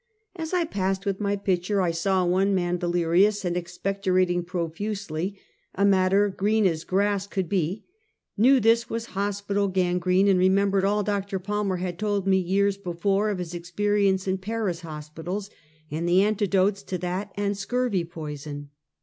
As 0.35 0.51
I 0.51 0.65
passed, 0.65 1.05
with 1.05 1.19
my 1.21 1.35
pitcher, 1.35 1.79
I 1.79 1.91
saw 1.91 2.25
one 2.25 2.55
man 2.55 2.77
dele 2.77 3.01
rious, 3.03 3.45
and 3.45 3.55
expectorating, 3.55 4.43
profusely, 4.43 5.37
a 5.75 5.85
matter 5.85 6.27
green 6.29 6.65
as 6.65 6.83
grass 6.83 7.27
could 7.27 7.47
be— 7.47 7.85
knew 8.35 8.59
this 8.59 8.89
was 8.89 9.05
hospital 9.13 9.67
gangrene, 9.67 10.27
and 10.27 10.39
remembered 10.39 10.85
all 10.85 11.03
Dr. 11.03 11.37
Palmer 11.37 11.77
had 11.77 11.99
told 11.99 12.25
me 12.25 12.39
years 12.39 12.77
before, 12.77 13.29
of 13.29 13.37
his 13.37 13.53
experience 13.53 14.27
in 14.27 14.39
Paris 14.39 14.79
hospitals, 14.81 15.51
and 15.91 16.09
the 16.09 16.23
antidotes 16.23 16.81
to 16.81 16.97
that 16.97 17.31
and 17.37 17.53
scurvey 17.55 18.03
poison. 18.03 18.71